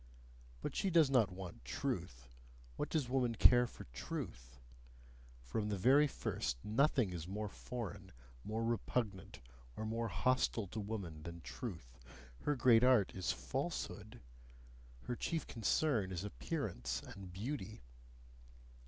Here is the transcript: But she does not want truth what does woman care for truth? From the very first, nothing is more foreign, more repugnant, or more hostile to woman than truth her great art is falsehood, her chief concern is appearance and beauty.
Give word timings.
But 0.61 0.75
she 0.75 0.89
does 0.89 1.11
not 1.11 1.29
want 1.31 1.63
truth 1.63 2.27
what 2.75 2.89
does 2.89 3.07
woman 3.07 3.35
care 3.35 3.67
for 3.67 3.83
truth? 3.93 4.57
From 5.43 5.69
the 5.69 5.77
very 5.77 6.07
first, 6.07 6.57
nothing 6.65 7.11
is 7.13 7.27
more 7.27 7.49
foreign, 7.49 8.11
more 8.43 8.63
repugnant, 8.63 9.41
or 9.77 9.85
more 9.85 10.07
hostile 10.07 10.65
to 10.69 10.79
woman 10.79 11.21
than 11.21 11.41
truth 11.41 11.99
her 12.39 12.55
great 12.55 12.83
art 12.83 13.13
is 13.13 13.31
falsehood, 13.31 14.21
her 15.03 15.15
chief 15.15 15.45
concern 15.45 16.11
is 16.11 16.23
appearance 16.23 17.03
and 17.03 17.31
beauty. 17.31 17.83